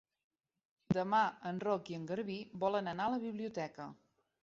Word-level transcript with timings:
Demà 0.99 1.19
en 1.51 1.61
Roc 1.65 1.93
i 1.93 1.99
en 1.99 2.09
Garbí 2.13 2.41
volen 2.67 2.93
anar 2.97 3.11
a 3.11 3.17
la 3.19 3.25
biblioteca. 3.29 3.93